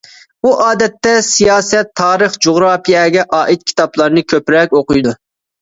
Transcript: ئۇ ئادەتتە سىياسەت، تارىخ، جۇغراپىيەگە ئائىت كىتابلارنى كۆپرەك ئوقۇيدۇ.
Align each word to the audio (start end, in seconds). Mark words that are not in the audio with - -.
ئۇ 0.47 0.51
ئادەتتە 0.67 1.11
سىياسەت، 1.27 1.91
تارىخ، 2.01 2.37
جۇغراپىيەگە 2.47 3.27
ئائىت 3.41 3.69
كىتابلارنى 3.73 4.25
كۆپرەك 4.35 4.79
ئوقۇيدۇ. 4.81 5.19